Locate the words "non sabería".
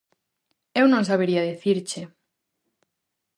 0.89-1.47